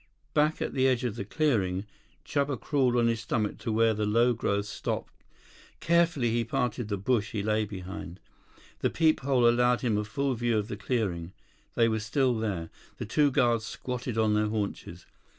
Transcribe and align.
Back 0.33 0.63
at 0.63 0.73
the 0.73 0.87
edge 0.87 1.03
of 1.03 1.15
the 1.15 1.23
clearing, 1.23 1.85
Chuba 2.25 2.59
crawled 2.59 2.95
on 2.95 3.05
his 3.05 3.19
stomach 3.19 3.59
to 3.59 3.71
where 3.71 3.93
the 3.93 4.07
low 4.07 4.33
growth 4.33 4.65
stopped. 4.65 5.13
Carefully 5.79 6.31
he 6.31 6.43
parted 6.43 6.87
the 6.87 6.97
bush 6.97 7.33
he 7.33 7.43
lay 7.43 7.65
behind. 7.65 8.19
The 8.79 8.89
peephole 8.89 9.47
allowed 9.47 9.81
him 9.81 9.99
a 9.99 10.03
full 10.03 10.33
view 10.33 10.57
of 10.57 10.69
the 10.69 10.75
clearing. 10.75 11.33
They 11.75 11.87
were 11.87 11.99
still 11.99 12.35
there. 12.39 12.71
The 12.97 13.05
two 13.05 13.29
guards 13.29 13.63
squatted 13.67 14.17
on 14.17 14.33
their 14.33 14.47
haunches. 14.47 15.05